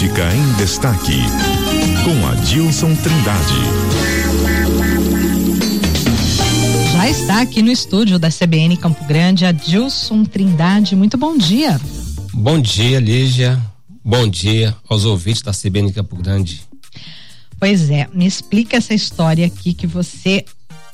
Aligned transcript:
Política 0.00 0.34
em 0.34 0.52
Destaque, 0.54 1.20
com 2.04 2.26
Adilson 2.26 2.94
Trindade. 2.94 3.54
Já 6.94 7.10
está 7.10 7.42
aqui 7.42 7.60
no 7.60 7.70
estúdio 7.70 8.18
da 8.18 8.30
CBN 8.30 8.78
Campo 8.78 9.04
Grande, 9.04 9.44
Adilson 9.44 10.24
Trindade. 10.24 10.96
Muito 10.96 11.18
bom 11.18 11.36
dia. 11.36 11.78
Bom 12.32 12.58
dia, 12.58 12.98
Lígia. 12.98 13.60
Bom 14.02 14.26
dia 14.26 14.74
aos 14.88 15.04
ouvintes 15.04 15.42
da 15.42 15.52
CBN 15.52 15.92
Campo 15.92 16.16
Grande. 16.16 16.62
Pois 17.58 17.90
é, 17.90 18.08
me 18.14 18.24
explica 18.24 18.78
essa 18.78 18.94
história 18.94 19.44
aqui 19.44 19.74
que 19.74 19.86
você 19.86 20.46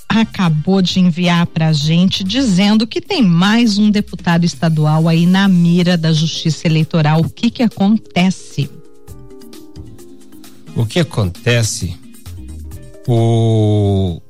acabou 0.08 0.82
de 0.82 0.98
enviar 0.98 1.46
para 1.46 1.68
a 1.68 1.72
gente 1.72 2.24
dizendo 2.24 2.88
que 2.88 3.00
tem 3.00 3.22
mais 3.22 3.78
um 3.78 3.88
deputado 3.88 4.44
estadual 4.44 5.08
aí 5.08 5.26
na 5.26 5.46
mira 5.46 5.96
da 5.96 6.12
Justiça 6.12 6.66
Eleitoral. 6.66 7.20
O 7.20 7.30
que 7.30 7.52
que 7.52 7.62
acontece? 7.62 8.68
O 10.76 10.84
que 10.84 11.00
acontece? 11.00 11.98
O 13.08 14.20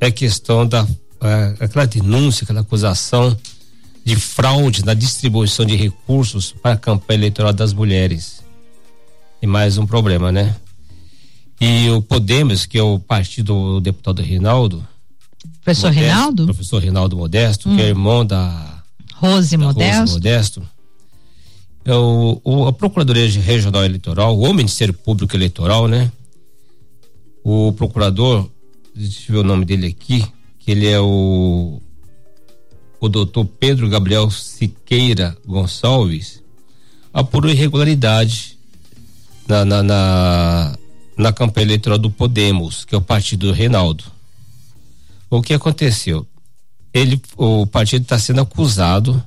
é 0.00 0.10
questão 0.10 0.66
da 0.66 0.86
é, 1.20 1.64
aquela 1.64 1.86
denúncia, 1.86 2.44
aquela 2.44 2.60
acusação 2.60 3.36
de 4.04 4.16
fraude 4.16 4.84
na 4.84 4.94
distribuição 4.94 5.64
de 5.64 5.76
recursos 5.76 6.52
para 6.52 6.72
a 6.72 6.76
campanha 6.76 7.18
eleitoral 7.20 7.52
das 7.52 7.72
mulheres. 7.72 8.42
E 9.40 9.46
mais 9.46 9.78
um 9.78 9.86
problema, 9.86 10.32
né? 10.32 10.56
E 11.60 11.88
o 11.90 12.02
Podemos, 12.02 12.66
que 12.66 12.78
é 12.78 12.82
o 12.82 12.98
partido 12.98 13.54
do 13.74 13.80
deputado 13.80 14.22
Reinaldo. 14.22 14.84
Professor 15.62 15.88
Modesto, 15.88 16.00
Reinaldo? 16.00 16.44
Professor 16.46 16.82
Reinaldo 16.82 17.16
Modesto, 17.16 17.68
hum. 17.68 17.76
que 17.76 17.82
é 17.82 17.84
hum. 17.84 17.88
irmão 17.88 18.26
da 18.26 18.82
Rose 19.14 19.56
da 19.56 19.64
Modesto. 19.64 20.00
Rose 20.00 20.12
Modesto. 20.14 20.62
É 21.84 21.94
o, 21.94 22.40
o, 22.44 22.66
a 22.66 22.72
Procuradoria 22.72 23.28
Regional 23.40 23.84
Eleitoral, 23.84 24.38
o 24.38 24.54
Ministério 24.54 24.94
Público 24.94 25.36
Eleitoral, 25.36 25.88
né? 25.88 26.10
O 27.42 27.72
procurador, 27.72 28.48
deixa 28.94 29.30
eu 29.30 29.34
ver 29.34 29.40
o 29.40 29.44
nome 29.44 29.64
dele 29.64 29.86
aqui, 29.88 30.24
que 30.58 30.70
ele 30.70 30.86
é 30.86 31.00
o 31.00 31.80
o 33.00 33.08
doutor 33.08 33.44
Pedro 33.44 33.88
Gabriel 33.88 34.30
Siqueira 34.30 35.36
Gonçalves 35.44 36.40
apurou 37.12 37.50
irregularidade 37.50 38.56
na, 39.48 39.64
na, 39.64 39.82
na, 39.82 40.78
na 41.18 41.32
campanha 41.32 41.66
eleitoral 41.66 41.98
do 41.98 42.12
Podemos, 42.12 42.84
que 42.84 42.94
é 42.94 42.98
o 42.98 43.02
partido 43.02 43.48
do 43.48 43.52
Reinaldo. 43.52 44.04
O 45.28 45.42
que 45.42 45.52
aconteceu? 45.52 46.24
Ele, 46.94 47.20
o 47.36 47.66
partido 47.66 48.02
está 48.02 48.20
sendo 48.20 48.42
acusado 48.42 49.20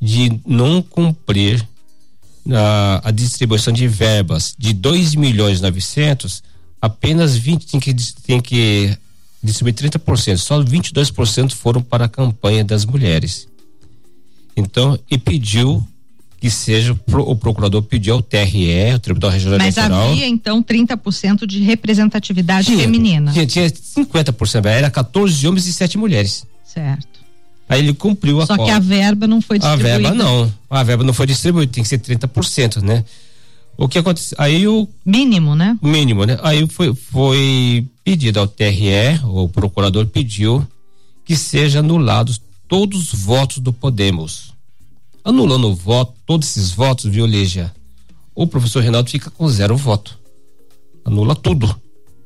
de 0.00 0.40
não 0.44 0.82
cumprir 0.82 1.64
a, 2.50 3.00
a 3.04 3.10
distribuição 3.10 3.72
de 3.72 3.86
verbas 3.86 4.54
de 4.58 4.72
2 4.72 5.14
milhões 5.14 5.58
e 5.58 5.62
900, 5.62 6.42
apenas 6.80 7.36
20 7.36 7.66
tem 7.66 7.80
que, 7.80 7.94
tem 8.22 8.40
que 8.40 8.96
distribuir 9.42 9.74
30%, 9.74 10.36
só 10.36 10.62
22% 10.62 11.52
foram 11.52 11.82
para 11.82 12.06
a 12.06 12.08
campanha 12.08 12.64
das 12.64 12.84
mulheres. 12.84 13.48
Então, 14.56 14.98
e 15.10 15.16
pediu 15.16 15.86
que 16.42 16.50
seja 16.50 16.92
o 16.92 17.36
procurador 17.36 17.82
pediu 17.82 18.14
ao 18.14 18.22
TRE, 18.22 18.94
o 18.96 18.98
Tribunal 18.98 19.30
Regional 19.30 19.58
Mas 19.58 19.76
Eleitoral. 19.76 20.00
Mas 20.00 20.10
havia 20.10 20.26
então 20.26 20.60
30% 20.60 21.46
de 21.46 21.60
representatividade 21.60 22.66
tinha, 22.66 22.78
feminina. 22.78 23.32
Tinha, 23.32 23.46
tinha 23.46 23.70
50%, 23.70 24.66
era 24.66 24.90
14 24.90 25.46
homens 25.46 25.68
e 25.68 25.72
7 25.72 25.96
mulheres. 25.96 26.44
Certo. 26.64 27.11
Aí 27.72 27.80
ele 27.80 27.94
cumpriu 27.94 28.40
a 28.40 28.46
Só 28.46 28.56
que 28.56 28.70
a 28.70 28.78
verba 28.78 29.26
não 29.26 29.40
foi 29.40 29.58
distribuída. 29.58 29.94
A 29.94 29.98
verba 30.00 30.14
não. 30.14 30.52
A 30.68 30.82
verba 30.82 31.04
não 31.04 31.14
foi 31.14 31.26
distribuída, 31.26 31.72
tem 31.72 31.82
que 31.82 31.88
ser 31.88 31.98
30%, 31.98 32.82
né? 32.82 33.04
O 33.76 33.88
que 33.88 33.98
aconteceu? 33.98 34.36
Aí 34.38 34.68
o 34.68 34.86
mínimo, 35.04 35.54
né? 35.54 35.78
Mínimo, 35.80 36.24
né? 36.26 36.38
Aí 36.42 36.66
foi 36.68 36.94
foi 36.94 37.86
pedido 38.04 38.40
ao 38.40 38.46
TRE, 38.46 39.20
o 39.24 39.48
procurador 39.48 40.06
pediu 40.06 40.66
que 41.24 41.36
seja 41.36 41.78
anulados 41.78 42.40
todos 42.68 43.12
os 43.12 43.20
votos 43.20 43.58
do 43.58 43.72
Podemos 43.72 44.52
Anulando 45.24 45.68
o 45.68 45.74
voto, 45.74 46.14
todos 46.26 46.48
esses 46.48 46.72
votos, 46.72 47.04
viu, 47.04 47.24
Lígia? 47.26 47.72
O 48.34 48.46
professor 48.46 48.80
Reinaldo 48.80 49.08
fica 49.08 49.30
com 49.30 49.48
zero 49.48 49.76
voto. 49.76 50.18
Anula 51.04 51.36
tudo. 51.36 51.66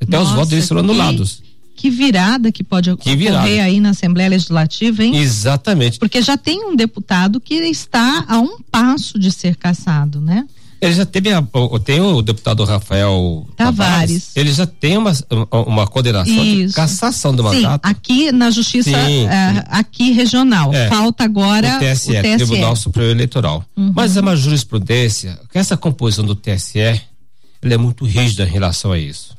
Até 0.00 0.16
Nossa, 0.16 0.30
os 0.30 0.34
votos 0.34 0.50
deles 0.50 0.64
serão 0.64 0.80
anulados. 0.80 1.42
Que 1.76 1.90
virada 1.90 2.50
que 2.50 2.64
pode 2.64 2.88
que 2.88 2.94
ocorrer 2.94 3.18
virada. 3.18 3.46
aí 3.46 3.80
na 3.80 3.90
Assembleia 3.90 4.30
Legislativa, 4.30 5.04
hein? 5.04 5.16
Exatamente. 5.16 5.98
Porque 5.98 6.22
já 6.22 6.36
tem 6.36 6.64
um 6.64 6.74
deputado 6.74 7.38
que 7.40 7.54
está 7.54 8.24
a 8.26 8.40
um 8.40 8.58
passo 8.70 9.18
de 9.18 9.30
ser 9.30 9.56
cassado, 9.56 10.20
né? 10.20 10.46
Ele 10.80 10.92
já 10.92 11.06
teve 11.06 11.32
a, 11.32 11.42
tem 11.84 12.00
o 12.00 12.20
deputado 12.20 12.62
Rafael 12.64 13.46
Tavares, 13.56 13.86
Tavares 13.86 14.30
ele 14.36 14.52
já 14.52 14.66
tem 14.66 14.98
uma, 14.98 15.12
uma 15.50 15.86
condenação 15.86 16.44
Isso. 16.44 16.68
de 16.68 16.72
cassação 16.74 17.34
do 17.34 17.42
Sim, 17.48 17.62
mandato. 17.62 17.84
aqui 17.84 18.30
na 18.30 18.50
justiça 18.50 18.90
sim, 18.90 19.24
uh, 19.24 19.28
aqui 19.68 20.12
regional. 20.12 20.72
É. 20.74 20.88
Falta 20.88 21.24
agora 21.24 21.76
o 21.76 21.78
TSE, 21.78 22.10
o 22.10 22.22
TSE. 22.22 22.36
Tribunal 22.36 22.76
Superior 22.76 23.10
Eleitoral. 23.12 23.64
Uhum. 23.74 23.92
Mas 23.94 24.16
é 24.16 24.20
uma 24.20 24.36
jurisprudência 24.36 25.38
que 25.50 25.58
essa 25.58 25.76
composição 25.78 26.24
do 26.24 26.34
TSE 26.34 26.78
ela 26.78 27.74
é 27.74 27.78
muito 27.78 28.04
rígida 28.04 28.44
em 28.44 28.50
relação 28.50 28.92
a 28.92 28.98
isso. 28.98 29.35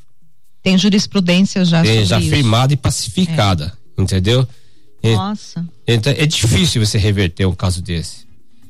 Tem 0.68 0.76
jurisprudência 0.76 1.64
já 1.64 1.82
tem, 1.82 2.04
já 2.04 2.20
isso. 2.20 2.28
firmada 2.28 2.74
e 2.74 2.76
pacificada, 2.76 3.72
é. 3.96 4.02
entendeu? 4.02 4.46
Nossa. 5.02 5.66
Então 5.86 6.12
é 6.14 6.26
difícil 6.26 6.84
você 6.84 6.98
reverter 6.98 7.46
um 7.46 7.54
caso 7.54 7.80
desse. 7.80 8.26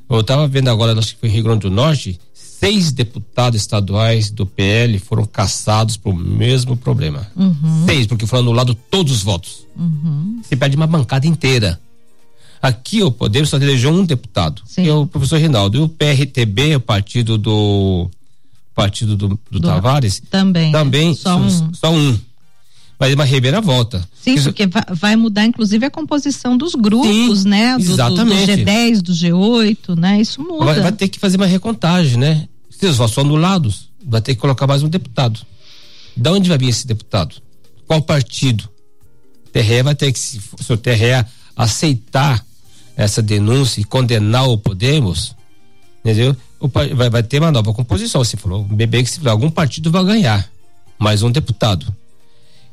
Eu 0.08 0.20
estava 0.20 0.46
vendo 0.46 0.70
agora, 0.70 0.96
acho 0.96 1.14
que 1.14 1.20
foi 1.20 1.28
em 1.28 1.32
Rio 1.32 1.42
Grande 1.42 1.62
do 1.62 1.70
Norte, 1.70 2.20
seis 2.32 2.92
deputados 2.92 3.60
estaduais 3.60 4.30
do 4.30 4.46
PL 4.46 4.96
foram 5.00 5.26
cassados 5.26 5.96
pelo 5.96 6.14
mesmo 6.14 6.76
problema. 6.76 7.26
Uhum. 7.34 7.84
Seis, 7.86 8.06
porque 8.06 8.26
foram 8.26 8.44
anulados 8.44 8.76
todos 8.88 9.12
os 9.12 9.22
votos. 9.24 9.66
Uhum. 9.76 10.40
Se 10.44 10.54
perde 10.54 10.76
uma 10.76 10.86
bancada 10.86 11.26
inteira. 11.26 11.80
Aqui 12.62 13.02
o 13.02 13.10
Poder 13.10 13.44
só 13.44 13.56
elegeu 13.56 13.90
um 13.90 14.04
deputado, 14.04 14.62
Sim. 14.64 14.84
que 14.84 14.88
é 14.88 14.94
o 14.94 15.04
professor 15.04 15.38
Reinaldo. 15.38 15.78
E 15.78 15.80
o 15.80 15.88
PRTB, 15.88 16.76
o 16.76 16.80
partido 16.80 17.36
do 17.36 18.08
partido 18.78 19.16
do, 19.16 19.40
do, 19.50 19.60
Tavares, 19.60 20.22
também. 20.30 20.70
Também 20.70 21.12
só, 21.12 21.36
um. 21.36 21.74
Só 21.74 21.92
um 21.92 22.16
vai 22.96 23.12
uma 23.12 23.24
reviravolta. 23.24 24.08
Sim, 24.20 24.34
Isso... 24.34 24.44
porque 24.52 24.68
vai 24.92 25.16
mudar 25.16 25.44
inclusive 25.44 25.84
a 25.84 25.90
composição 25.90 26.56
dos 26.56 26.76
grupos, 26.76 27.40
Sim, 27.40 27.48
né? 27.48 27.76
Do, 27.76 27.82
exatamente. 27.82 28.56
Do, 28.56 28.56
do, 28.56 28.70
G10, 28.70 29.02
do 29.02 29.12
G8, 29.12 29.98
né? 29.98 30.20
Isso 30.20 30.40
muda. 30.40 30.64
Vai, 30.64 30.80
vai, 30.80 30.92
ter 30.92 31.08
que 31.08 31.18
fazer 31.18 31.36
uma 31.36 31.46
recontagem, 31.46 32.16
né? 32.18 32.48
Se 32.70 32.86
os 32.86 32.96
votos 32.96 33.14
são 33.14 33.24
anulados, 33.24 33.88
vai 34.04 34.20
ter 34.20 34.36
que 34.36 34.40
colocar 34.40 34.68
mais 34.68 34.84
um 34.84 34.88
deputado. 34.88 35.40
Da 36.16 36.30
onde 36.30 36.48
vai 36.48 36.58
vir 36.58 36.68
esse 36.68 36.86
deputado? 36.86 37.34
Qual 37.84 38.00
partido? 38.00 38.68
TRE 39.52 39.82
vai 39.82 39.94
ter 39.96 40.12
que, 40.12 40.18
se, 40.20 40.40
o 40.70 40.76
TRE 40.76 41.24
aceitar 41.56 42.44
essa 42.96 43.20
denúncia 43.20 43.80
e 43.80 43.84
condenar 43.84 44.48
o 44.48 44.56
Podemos, 44.56 45.34
entendeu? 46.00 46.36
Vai, 46.60 47.10
vai 47.10 47.22
ter 47.22 47.40
uma 47.40 47.52
nova 47.52 47.72
composição. 47.72 48.22
Você 48.22 48.36
falou, 48.36 48.64
bebê 48.64 49.02
que 49.02 49.10
se 49.10 49.28
algum 49.28 49.50
partido 49.50 49.90
vai 49.90 50.04
ganhar 50.04 50.48
mais 50.98 51.22
um 51.22 51.30
deputado. 51.30 51.86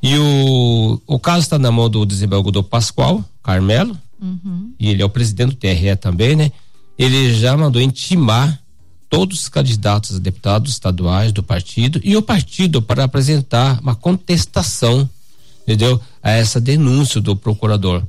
E 0.02 0.18
o, 0.18 1.02
o 1.08 1.20
caso 1.20 1.42
está 1.42 1.60
na 1.60 1.72
mão 1.72 1.90
do 1.90 2.06
desembargador 2.06 2.64
Pascoal 2.64 3.24
Carmelo, 3.44 3.98
uhum. 4.22 4.74
e 4.80 4.90
ele 4.90 5.02
é 5.02 5.06
o 5.06 5.10
presidente 5.10 5.52
do 5.52 5.56
TRE 5.56 5.96
também, 5.96 6.36
né? 6.36 6.52
Ele 6.98 7.34
já 7.34 7.56
mandou 7.56 7.82
intimar 7.82 8.60
todos 9.10 9.42
os 9.42 9.50
candidatos 9.50 10.16
a 10.16 10.20
deputados 10.20 10.72
estaduais 10.72 11.32
do 11.32 11.44
partido 11.44 12.00
e 12.04 12.18
o 12.18 12.22
partido 12.22 12.82
para 12.82 13.04
apresentar 13.04 13.80
uma 13.82 13.96
contestação, 13.96 15.10
entendeu? 15.64 16.02
A 16.22 16.32
essa 16.32 16.60
denúncia 16.60 17.22
do 17.22 17.36
procurador 17.36 18.04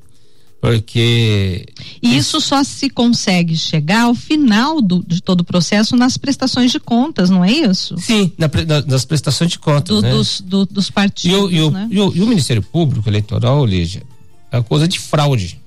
porque 0.61 1.67
e 2.03 2.17
isso 2.17 2.41
só 2.41 2.65
se 2.65 2.89
consegue 2.89 3.57
chegar 3.57 4.05
ao 4.05 4.15
final 4.15 4.81
do, 4.81 5.05
de 5.07 5.21
todo 5.21 5.43
o 5.43 5.45
processo 5.45 5.97
nas 5.97 6.17
prestações 6.17 6.73
de 6.73 6.81
contas, 6.81 7.29
não 7.31 7.45
é 7.45 7.53
isso? 7.53 7.97
Sim, 7.99 8.33
na, 8.39 8.49
na, 8.67 8.83
nas 8.83 9.05
prestações 9.05 9.51
de 9.51 9.59
contas, 9.59 9.97
do, 9.97 10.03
né? 10.03 10.11
dos, 10.11 10.41
do, 10.41 10.65
dos 10.67 10.91
partidos. 10.91 11.53
E 11.53 11.63
o, 11.63 11.69
e, 11.69 11.71
né? 11.71 11.89
e, 11.91 12.01
o, 12.01 12.17
e 12.17 12.23
o, 12.23 12.27
Ministério 12.27 12.63
Público 12.63 13.09
Eleitoral, 13.09 13.65
Lígia, 13.67 14.03
é 14.51 14.61
coisa 14.63 14.89
de 14.89 14.99
fraude. 14.99 15.61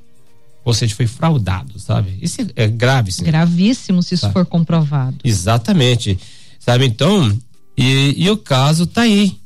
Ou 0.65 0.73
seja, 0.73 0.93
foi 0.93 1.07
fraudado, 1.07 1.79
sabe? 1.79 2.17
Isso 2.21 2.41
é, 2.55 2.67
grave. 2.67 3.11
Sim. 3.11 3.23
Gravíssimo 3.23 4.03
se 4.03 4.15
isso 4.15 4.21
sabe? 4.23 4.33
for 4.33 4.45
comprovado. 4.45 5.17
Exatamente. 5.23 6.19
Sabe, 6.59 6.85
então, 6.85 7.35
e, 7.77 8.29
o 8.29 8.37
caso 8.37 8.85
tá 8.85 9.03
aí. 9.03 9.37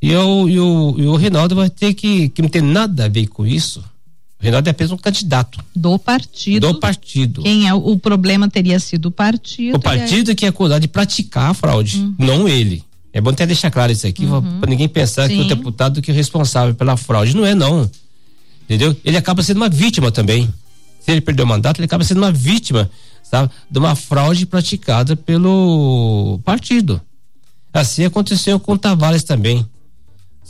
E 0.00 0.14
o, 0.14 0.48
e 0.48 0.60
o, 0.60 0.94
e 0.98 1.06
o 1.06 1.16
Reinaldo 1.16 1.54
vai 1.54 1.70
ter 1.70 1.94
que, 1.94 2.28
que 2.28 2.42
não 2.42 2.48
tem 2.48 2.60
nada 2.60 3.06
a 3.06 3.08
ver 3.08 3.28
com 3.28 3.46
isso 3.46 3.82
Reinaldo 4.42 4.68
é 4.68 4.72
apenas 4.72 4.90
um 4.90 4.96
candidato. 4.96 5.60
Do 5.74 5.96
partido. 6.00 6.72
Do 6.72 6.80
partido. 6.80 7.42
Quem 7.42 7.68
é 7.68 7.72
o 7.72 7.96
problema 7.96 8.50
teria 8.50 8.80
sido 8.80 9.06
o 9.06 9.10
partido. 9.12 9.76
O 9.76 9.80
partido 9.80 10.30
aí... 10.30 10.34
que 10.34 10.44
é 10.44 10.48
acusado 10.48 10.80
de 10.80 10.88
praticar 10.88 11.52
a 11.52 11.54
fraude, 11.54 11.98
uhum. 11.98 12.14
não 12.18 12.48
ele. 12.48 12.82
É 13.12 13.20
bom 13.20 13.30
até 13.30 13.46
deixar 13.46 13.70
claro 13.70 13.92
isso 13.92 14.04
aqui, 14.04 14.24
uhum. 14.24 14.58
para 14.58 14.68
ninguém 14.68 14.88
pensar 14.88 15.28
Sim. 15.28 15.36
que 15.36 15.42
o 15.42 15.56
deputado 15.56 16.02
que 16.02 16.10
é 16.10 16.14
responsável 16.14 16.74
pela 16.74 16.96
fraude. 16.96 17.36
Não 17.36 17.46
é, 17.46 17.54
não. 17.54 17.88
Entendeu? 18.64 18.96
Ele 19.04 19.16
acaba 19.16 19.44
sendo 19.44 19.58
uma 19.58 19.68
vítima 19.68 20.10
também. 20.10 20.52
Se 20.98 21.12
ele 21.12 21.20
perdeu 21.20 21.44
o 21.44 21.48
mandato, 21.48 21.78
ele 21.78 21.84
acaba 21.84 22.02
sendo 22.02 22.18
uma 22.18 22.32
vítima, 22.32 22.90
sabe? 23.22 23.48
De 23.70 23.78
uma 23.78 23.94
fraude 23.94 24.44
praticada 24.44 25.14
pelo 25.14 26.40
partido. 26.44 27.00
Assim 27.72 28.04
aconteceu 28.04 28.58
com 28.58 28.72
o 28.72 28.78
Tavares 28.78 29.22
também. 29.22 29.64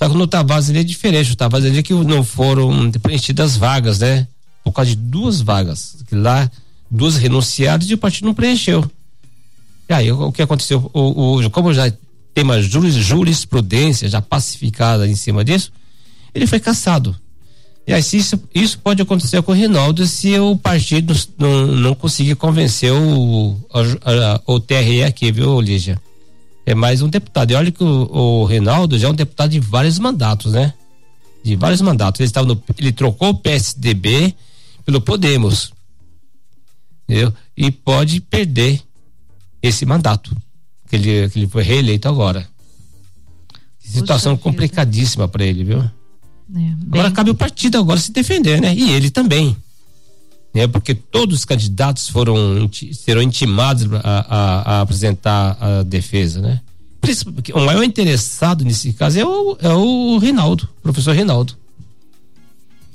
Só 0.02 0.08
que 0.08 0.16
no 0.16 0.26
Tavares 0.26 0.68
ele 0.68 0.80
é 0.80 0.82
diferente. 0.82 1.30
O 1.30 1.36
Tavares 1.36 1.64
ele 1.64 1.78
é 1.78 1.82
que 1.82 1.94
não 1.94 2.24
foram 2.24 2.90
preenchidas 3.00 3.56
vagas, 3.56 4.00
né? 4.00 4.26
Por 4.64 4.72
causa 4.72 4.90
de 4.90 4.96
duas 4.96 5.40
vagas. 5.40 5.98
Que 6.08 6.16
lá, 6.16 6.50
duas 6.90 7.16
renunciadas 7.16 7.88
e 7.88 7.94
o 7.94 7.98
partido 7.98 8.24
não 8.24 8.34
preencheu. 8.34 8.84
E 9.88 9.94
aí, 9.94 10.10
o, 10.10 10.22
o 10.26 10.32
que 10.32 10.42
aconteceu? 10.42 10.90
O, 10.92 11.38
o, 11.38 11.50
como 11.50 11.72
já 11.72 11.88
tem 12.34 12.42
uma 12.42 12.60
jurisprudência 12.60 14.08
já 14.08 14.20
pacificada 14.20 15.06
em 15.06 15.14
cima 15.14 15.44
disso, 15.44 15.70
ele 16.34 16.48
foi 16.48 16.58
caçado. 16.58 17.16
E 17.86 17.94
aí, 17.94 18.00
isso, 18.00 18.42
isso 18.52 18.80
pode 18.80 19.00
acontecer 19.00 19.40
com 19.42 19.52
o 19.52 19.54
Rinaldo 19.54 20.04
se 20.04 20.36
o 20.36 20.56
partido 20.56 21.14
não, 21.38 21.66
não 21.68 21.94
conseguir 21.94 22.34
convencer 22.34 22.92
o, 22.92 23.56
a, 23.72 24.32
a, 24.34 24.40
o 24.48 24.58
TRE 24.58 25.04
aqui, 25.04 25.30
viu, 25.30 25.60
Lígia? 25.60 25.96
É 26.64 26.74
mais 26.74 27.02
um 27.02 27.08
deputado. 27.08 27.50
E 27.50 27.54
olha 27.54 27.72
que 27.72 27.82
o, 27.82 28.08
o 28.12 28.44
Rinaldo 28.44 28.98
já 28.98 29.08
é 29.08 29.10
um 29.10 29.14
deputado 29.14 29.50
de 29.50 29.60
vários 29.60 29.98
mandatos, 29.98 30.52
né? 30.52 30.72
De 31.44 31.56
vários 31.56 31.80
mandatos. 31.80 32.20
Ele, 32.20 32.28
estava 32.28 32.46
no, 32.46 32.62
ele 32.78 32.92
trocou 32.92 33.30
o 33.30 33.34
PSDB 33.34 34.34
pelo 34.84 35.00
Podemos. 35.00 35.72
Entendeu? 37.04 37.32
E 37.56 37.70
pode 37.70 38.20
perder 38.20 38.80
esse 39.60 39.84
mandato. 39.84 40.34
Que 40.88 40.96
ele, 40.96 41.28
que 41.30 41.38
ele 41.38 41.48
foi 41.48 41.62
reeleito 41.62 42.08
agora. 42.08 42.46
Situação 43.78 44.36
complicadíssima 44.36 45.26
para 45.26 45.44
ele, 45.44 45.64
viu? 45.64 45.80
É, 45.80 46.72
agora 46.86 47.10
cabe 47.10 47.30
o 47.30 47.34
partido 47.34 47.78
agora 47.78 47.98
se 47.98 48.12
defender, 48.12 48.60
né? 48.60 48.74
E 48.74 48.92
ele 48.92 49.10
também. 49.10 49.56
Né? 50.54 50.66
Porque 50.66 50.94
todos 50.94 51.38
os 51.38 51.44
candidatos 51.44 52.08
foram 52.08 52.70
serão 52.92 53.22
intimados 53.22 53.88
a, 54.04 54.26
a, 54.28 54.76
a 54.76 54.80
apresentar 54.82 55.56
a 55.60 55.82
defesa, 55.82 56.40
né? 56.40 56.60
O 57.54 57.60
maior 57.60 57.82
interessado 57.82 58.64
nesse 58.64 58.92
caso 58.92 59.18
é 59.18 59.24
o, 59.24 59.56
é 59.60 59.70
o 59.70 60.18
Rinaldo, 60.18 60.68
o 60.78 60.82
professor 60.82 61.16
Rinaldo. 61.16 61.54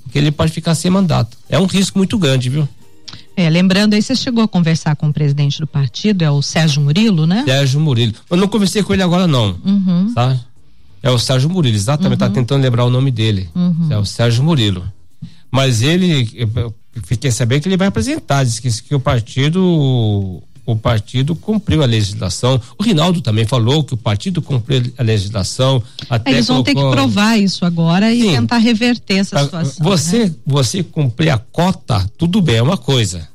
Porque 0.04 0.18
ele 0.18 0.32
pode 0.32 0.54
ficar 0.54 0.76
sem 0.76 0.90
mandato. 0.90 1.38
É 1.50 1.60
um 1.60 1.66
risco 1.66 1.98
muito 1.98 2.18
grande, 2.18 2.50
viu? 2.50 2.68
É, 3.36 3.50
lembrando 3.50 3.94
aí, 3.94 4.02
você 4.02 4.16
chegou 4.16 4.44
a 4.44 4.48
conversar 4.48 4.96
com 4.96 5.10
o 5.10 5.14
presidente 5.14 5.60
do 5.60 5.68
partido, 5.68 6.24
é 6.24 6.32
o 6.32 6.42
Sérgio 6.42 6.82
Murilo, 6.82 7.28
né? 7.28 7.44
Sérgio 7.46 7.80
Murilo. 7.80 8.14
Eu 8.32 8.38
não 8.38 8.48
conversei 8.48 8.82
com 8.82 8.94
ele 8.94 9.04
agora, 9.04 9.28
não. 9.28 9.56
Uhum. 9.64 10.14
Tá? 10.16 10.40
É 11.04 11.12
o 11.12 11.20
Sérgio 11.20 11.50
Murilo, 11.50 11.76
exatamente, 11.76 12.18
tá 12.18 12.26
uhum. 12.26 12.32
tá 12.32 12.36
tentando 12.36 12.64
lembrar 12.64 12.86
o 12.86 12.90
nome 12.90 13.12
dele. 13.12 13.50
Uhum. 13.54 13.90
É 13.92 13.98
o 13.98 14.06
Sérgio 14.06 14.44
Murilo. 14.44 14.84
Mas 15.52 15.82
ele, 15.82 16.48
fiquei 17.04 17.32
sabendo 17.32 17.62
que 17.62 17.70
ele 17.70 17.78
vai 17.78 17.88
apresentar, 17.88 18.44
disse 18.44 18.62
que, 18.62 18.84
que 18.84 18.96
o 18.96 19.00
partido 19.00 20.42
o 20.66 20.76
partido 20.76 21.34
cumpriu 21.34 21.82
a 21.82 21.86
legislação. 21.86 22.60
O 22.78 22.84
Rinaldo 22.84 23.22
também 23.22 23.46
falou 23.46 23.86
que 23.86 23.94
o 23.94 23.98
partido 23.98 24.42
cumpriu 24.42 24.92
a 24.98 25.02
legislação. 25.02 25.82
Até 26.10 26.32
Eles 26.32 26.48
vão 26.48 26.62
colocou... 26.62 26.84
ter 26.84 26.90
que 26.90 26.96
provar 26.96 27.38
isso 27.38 27.64
agora 27.64 28.14
e 28.14 28.22
Sim. 28.22 28.32
tentar 28.32 28.58
reverter 28.58 29.20
essa 29.20 29.42
situação. 29.42 29.86
Você, 29.86 30.26
né? 30.26 30.36
você 30.46 30.84
cumprir 30.84 31.30
a 31.30 31.38
cota, 31.38 32.06
tudo 32.18 32.42
bem, 32.42 32.58
é 32.58 32.62
uma 32.62 32.78
coisa 32.78 33.30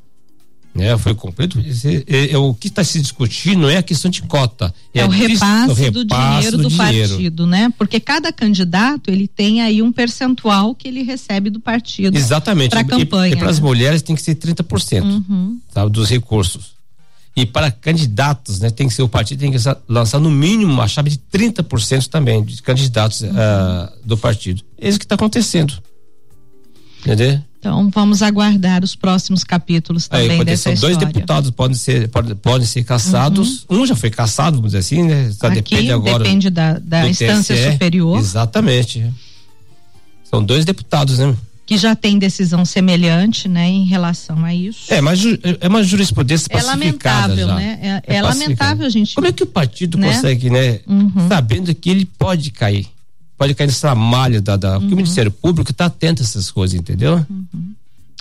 né? 0.73 0.97
Foi 0.97 1.13
cumprido. 1.13 1.63
É, 2.07 2.31
é, 2.31 2.37
o 2.37 2.53
que 2.53 2.67
está 2.67 2.83
se 2.83 2.99
discutindo 2.99 3.61
não 3.61 3.69
é 3.69 3.77
a 3.77 3.83
questão 3.83 4.09
de 4.09 4.23
cota. 4.23 4.73
É, 4.93 5.01
é 5.01 5.05
o, 5.05 5.09
repasse 5.09 5.71
o, 5.71 5.73
repasse 5.73 5.91
do 5.91 6.05
dinheiro 6.05 6.57
do, 6.57 6.63
do 6.63 6.69
dinheiro. 6.69 7.09
partido, 7.09 7.47
né? 7.47 7.71
Porque 7.77 7.99
cada 7.99 8.31
candidato 8.33 9.11
ele 9.11 9.27
tem 9.27 9.61
aí 9.61 9.81
um 9.81 9.91
percentual 9.91 10.73
que 10.73 10.87
ele 10.87 11.03
recebe 11.03 11.49
do 11.49 11.59
partido. 11.59 12.17
Exatamente. 12.17 12.71
Para 12.71 12.83
campanha. 12.83 13.33
E, 13.33 13.37
para 13.37 13.49
as 13.49 13.59
né? 13.59 13.65
mulheres 13.65 14.01
tem 14.01 14.15
que 14.15 14.21
ser 14.21 14.35
30% 14.35 15.03
uhum. 15.03 15.59
tá, 15.71 15.87
dos 15.87 16.09
recursos. 16.09 16.73
E 17.35 17.45
para 17.45 17.71
candidatos, 17.71 18.59
né, 18.59 18.69
tem 18.69 18.87
que 18.87 18.93
ser 18.93 19.01
o 19.01 19.09
partido 19.09 19.39
tem 19.39 19.51
que 19.51 19.57
lançar 19.87 20.19
no 20.19 20.29
mínimo 20.29 20.71
uma 20.71 20.87
chave 20.87 21.09
de 21.09 21.17
30% 21.17 22.07
também 22.07 22.43
de 22.43 22.61
candidatos 22.61 23.21
uhum. 23.21 23.29
uh, 23.29 23.89
do 24.05 24.15
partido. 24.15 24.63
É 24.79 24.87
isso 24.87 24.99
que 24.99 25.05
está 25.05 25.15
acontecendo. 25.15 25.73
Entendeu? 27.01 27.41
Então 27.63 27.89
vamos 27.89 28.21
aguardar 28.21 28.83
os 28.83 28.93
próximos 28.93 29.41
capítulos 29.41 30.09
também 30.09 30.39
Aí, 30.39 30.43
dessa 30.43 30.63
são 30.63 30.73
história. 30.73 30.97
dois 30.97 31.07
deputados 31.07 31.49
podem 31.49 31.77
ser 31.77 32.09
podem, 32.09 32.35
podem 32.35 32.67
ser 32.67 32.83
caçados. 32.83 33.65
Uhum. 33.69 33.83
Um 33.83 33.85
já 33.85 33.95
foi 33.95 34.09
caçado, 34.09 34.57
vamos 34.57 34.73
dizer 34.73 34.79
assim, 34.79 35.03
né? 35.03 35.31
Só 35.31 35.47
Aqui 35.47 35.55
depende 35.55 35.91
agora. 35.93 36.19
Depende 36.25 36.49
da, 36.49 36.77
da 36.77 37.07
instância 37.07 37.55
TSE. 37.55 37.71
superior. 37.71 38.19
Exatamente. 38.19 39.09
São 40.25 40.43
dois 40.43 40.65
deputados, 40.65 41.19
né? 41.19 41.33
Que 41.65 41.77
já 41.77 41.95
tem 41.95 42.19
decisão 42.19 42.65
semelhante, 42.65 43.47
né, 43.47 43.69
em 43.69 43.85
relação 43.85 44.43
a 44.43 44.53
isso. 44.53 44.93
É, 44.93 44.99
mas 44.99 45.21
é 45.61 45.65
uma 45.69 45.81
jurisprudência 45.81 46.47
é 46.49 46.57
pacificada 46.57 47.27
lamentável, 47.33 47.47
já. 47.47 47.55
né? 47.55 47.79
É, 47.81 48.15
é, 48.15 48.17
é 48.17 48.21
lamentável 48.21 48.85
a 48.85 48.89
gente. 48.89 49.15
Como 49.15 49.25
é 49.25 49.31
que 49.31 49.43
o 49.43 49.47
partido 49.47 49.97
né? 49.97 50.13
consegue, 50.13 50.49
né? 50.49 50.81
Uhum. 50.85 51.29
Sabendo 51.29 51.73
que 51.73 51.89
ele 51.89 52.03
pode 52.03 52.51
cair 52.51 52.89
pode 53.43 53.55
cair 53.55 53.67
nessa 53.67 53.93
malha 53.93 54.41
da, 54.41 54.55
da 54.55 54.77
uhum. 54.77 54.87
o 54.87 54.95
Ministério 54.95 55.31
Público 55.31 55.71
está 55.71 55.85
atento 55.85 56.21
a 56.21 56.25
essas 56.25 56.49
coisas, 56.49 56.79
entendeu? 56.79 57.25
Uhum. 57.29 57.73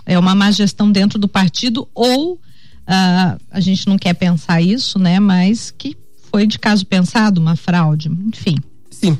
É 0.05 0.19
uma 0.19 0.35
má 0.35 0.51
gestão 0.51 0.91
dentro 0.91 1.17
do 1.17 1.29
partido 1.29 1.89
ou 1.95 2.35
uh, 2.35 3.41
a 3.51 3.61
gente 3.61 3.87
não 3.87 3.97
quer 3.97 4.15
pensar 4.15 4.61
isso, 4.61 4.99
né? 4.99 5.21
Mas 5.21 5.71
que 5.71 5.97
foi 6.31 6.45
de 6.45 6.59
caso 6.59 6.85
pensado 6.85 7.41
uma 7.41 7.55
fraude, 7.55 8.11
enfim. 8.27 8.57
Sim. 8.91 9.17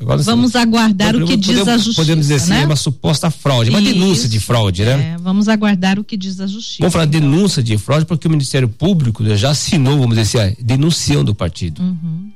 Agora, 0.00 0.20
vamos 0.24 0.52
sim. 0.52 0.58
aguardar 0.58 1.12
podemos, 1.12 1.30
o 1.30 1.32
que 1.32 1.36
diz 1.36 1.68
a 1.68 1.76
justiça. 1.76 2.02
Podemos 2.02 2.26
dizer 2.26 2.34
assim, 2.34 2.50
né? 2.50 2.62
é 2.62 2.66
uma 2.66 2.74
suposta 2.74 3.30
fraude, 3.30 3.70
uma 3.70 3.80
Isso, 3.80 3.92
denúncia 3.92 4.28
de 4.28 4.40
fraude, 4.40 4.84
né? 4.84 5.14
É, 5.14 5.16
vamos 5.18 5.48
aguardar 5.48 6.00
o 6.00 6.04
que 6.04 6.16
diz 6.16 6.40
a 6.40 6.48
justiça. 6.48 6.78
Vamos 6.80 6.92
falar 6.92 7.06
então. 7.06 7.20
denúncia 7.20 7.62
de 7.62 7.78
fraude 7.78 8.04
porque 8.04 8.26
o 8.26 8.30
Ministério 8.30 8.68
Público 8.68 9.24
já 9.36 9.50
assinou, 9.50 10.00
vamos 10.00 10.16
dizer 10.16 10.40
assim, 10.40 10.56
denunciando 10.60 11.30
o 11.30 11.34
partido. 11.34 11.80
Uhum 11.80 12.32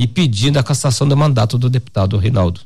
e 0.00 0.06
pedindo 0.06 0.58
a 0.58 0.62
cassação 0.62 1.06
do 1.06 1.14
mandato 1.14 1.58
do 1.58 1.68
deputado 1.68 2.16
Rinaldo. 2.16 2.62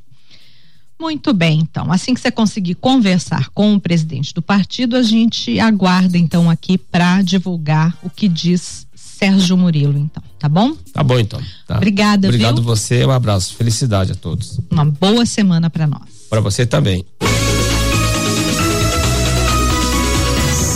Muito 0.99 1.35
bem, 1.35 1.59
então. 1.59 1.91
Assim 1.91 2.15
que 2.15 2.21
você 2.21 2.31
conseguir 2.31 2.77
conversar 2.77 3.51
com 3.51 3.75
o 3.75 3.81
presidente 3.81 4.33
do 4.33 4.41
partido, 4.41 4.95
a 4.97 5.03
gente 5.03 5.59
aguarda 5.59 6.17
então 6.17 6.49
aqui 6.49 6.79
para 6.79 7.21
divulgar 7.23 7.99
o 8.05 8.09
que 8.09 8.29
diz 8.29 8.87
Sérgio 8.95 9.57
Murilo, 9.57 9.99
então, 9.99 10.23
tá 10.39 10.49
bom? 10.49 10.77
Tá 10.93 11.03
bom, 11.03 11.19
então. 11.19 11.41
Tá. 11.67 11.77
Obrigada, 11.77 12.29
Obrigado 12.29 12.57
viu? 12.57 12.65
você, 12.65 13.05
um 13.05 13.11
abraço, 13.11 13.57
felicidade 13.57 14.13
a 14.13 14.15
todos. 14.15 14.61
Uma 14.71 14.85
boa 14.85 15.27
semana 15.27 15.69
para 15.69 15.89
nós. 15.89 16.03
Para 16.31 16.41
você 16.41 16.65
também. 16.65 17.05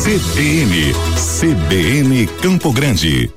CBN, 0.02 0.92
CBN 1.40 2.26
Campo 2.42 2.72
Grande. 2.72 3.30